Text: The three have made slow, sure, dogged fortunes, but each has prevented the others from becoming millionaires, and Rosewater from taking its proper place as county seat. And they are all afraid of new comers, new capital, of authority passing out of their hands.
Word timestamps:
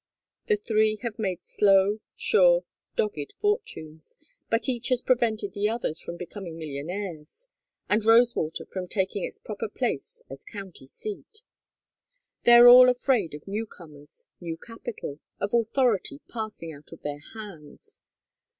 The 0.47 0.55
three 0.55 0.95
have 1.03 1.19
made 1.19 1.43
slow, 1.43 1.99
sure, 2.15 2.63
dogged 2.95 3.35
fortunes, 3.39 4.17
but 4.49 4.67
each 4.67 4.89
has 4.89 4.99
prevented 5.03 5.53
the 5.53 5.69
others 5.69 5.99
from 5.99 6.17
becoming 6.17 6.57
millionaires, 6.57 7.49
and 7.87 8.03
Rosewater 8.03 8.65
from 8.65 8.87
taking 8.87 9.23
its 9.23 9.37
proper 9.37 9.69
place 9.69 10.23
as 10.27 10.43
county 10.43 10.87
seat. 10.87 11.43
And 11.43 12.45
they 12.45 12.53
are 12.53 12.67
all 12.67 12.89
afraid 12.89 13.35
of 13.35 13.47
new 13.47 13.67
comers, 13.67 14.25
new 14.39 14.57
capital, 14.57 15.19
of 15.39 15.53
authority 15.53 16.19
passing 16.27 16.73
out 16.73 16.91
of 16.91 17.03
their 17.03 17.19
hands. 17.35 18.01